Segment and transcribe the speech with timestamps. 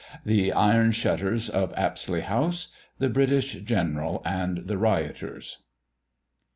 [0.25, 2.69] THE IRON SHUTTERS OF APSLEY HOUSE.
[2.97, 5.59] THE BRITISH GENERAL AND THE RIOTERS.